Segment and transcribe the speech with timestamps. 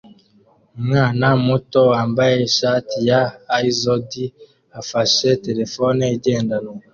[0.79, 3.21] Umwana muto wambaye ishati ya
[3.71, 4.09] Izod
[4.79, 6.75] afashe terefone igendanwa